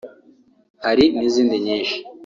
[0.85, 1.97] hari n’izindi nyinshi”